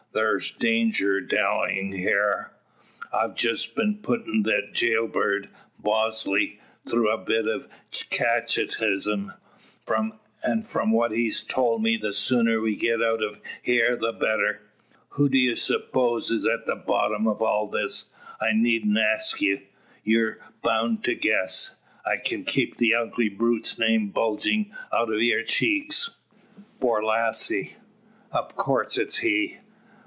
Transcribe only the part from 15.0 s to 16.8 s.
Who d'ye spose is at the